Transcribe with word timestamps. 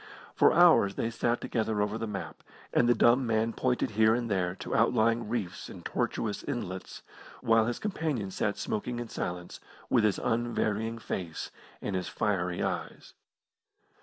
For 0.33 0.51
hours 0.51 0.95
they 0.95 1.11
sat 1.11 1.41
together 1.41 1.79
over 1.79 1.95
the 1.99 2.07
map, 2.07 2.41
and 2.73 2.89
the 2.89 2.95
dumb 2.95 3.27
man 3.27 3.53
pointed 3.53 3.91
here 3.91 4.15
and 4.15 4.31
there 4.31 4.55
to 4.55 4.75
outlying 4.75 5.29
reefs 5.29 5.69
and 5.69 5.85
tortuous 5.85 6.41
inlets, 6.43 7.03
while 7.41 7.67
his 7.67 7.77
companion 7.77 8.31
sat 8.31 8.57
smoking 8.57 8.97
in 8.97 9.09
silence, 9.09 9.59
with 9.91 10.03
his 10.03 10.17
unvarying 10.17 10.97
face 10.97 11.51
and 11.83 11.95
his 11.95 12.07
fiery 12.07 12.63
eyes. 12.63 13.13